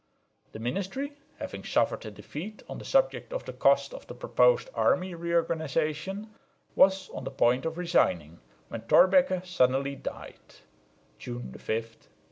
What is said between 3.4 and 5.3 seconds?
the cost of the proposed army